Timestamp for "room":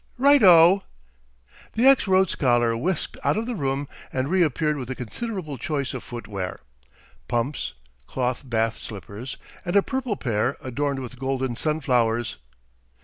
3.53-3.87